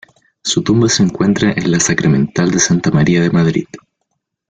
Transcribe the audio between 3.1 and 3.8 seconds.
de Madrid.